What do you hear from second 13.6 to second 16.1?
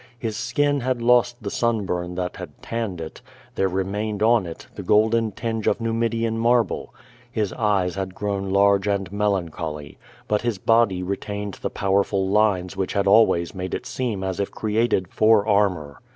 it seem as if created for armor.